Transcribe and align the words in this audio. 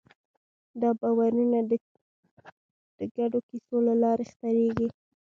دا 0.81 0.89
باورونه 0.99 1.59
د 2.97 2.99
ګډو 3.15 3.39
کیسو 3.47 3.75
له 3.87 3.93
لارې 4.03 4.25
خپرېږي. 4.31 4.87